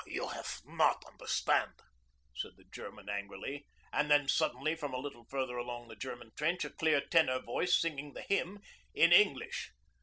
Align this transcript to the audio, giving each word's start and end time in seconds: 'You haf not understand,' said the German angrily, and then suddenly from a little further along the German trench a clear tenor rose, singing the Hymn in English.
'You 0.07 0.29
haf 0.29 0.61
not 0.65 1.05
understand,' 1.05 1.79
said 2.35 2.53
the 2.57 2.63
German 2.63 3.07
angrily, 3.07 3.67
and 3.93 4.09
then 4.09 4.27
suddenly 4.27 4.73
from 4.73 4.95
a 4.95 4.99
little 4.99 5.25
further 5.25 5.57
along 5.57 5.89
the 5.89 5.95
German 5.95 6.31
trench 6.35 6.65
a 6.65 6.71
clear 6.71 7.01
tenor 7.01 7.39
rose, 7.47 7.79
singing 7.79 8.13
the 8.13 8.23
Hymn 8.23 8.57
in 8.95 9.13
English. 9.13 9.69